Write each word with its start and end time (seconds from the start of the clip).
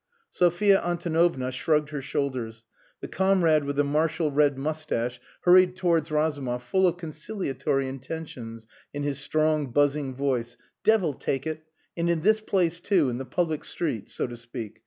Sophia 0.31 0.81
Antonovna 0.83 1.51
shrugged 1.51 1.91
her 1.91 2.01
shoulders. 2.01 2.65
The 3.01 3.07
comrade 3.07 3.65
with 3.65 3.75
the 3.75 3.83
martial 3.83 4.31
red 4.31 4.57
moustache 4.57 5.21
hurried 5.41 5.75
towards 5.75 6.09
Razumov 6.09 6.63
full 6.63 6.87
of 6.87 6.97
conciliatory 6.97 7.87
intentions 7.87 8.65
in 8.95 9.03
his 9.03 9.19
strong 9.19 9.67
buzzing 9.71 10.15
voice. 10.15 10.57
"Devil 10.83 11.13
take 11.13 11.45
it! 11.45 11.65
And 11.95 12.09
in 12.09 12.21
this 12.21 12.39
place, 12.41 12.79
too, 12.81 13.09
in 13.11 13.19
the 13.19 13.25
public 13.25 13.63
street, 13.63 14.09
so 14.09 14.25
to 14.25 14.35
speak. 14.35 14.79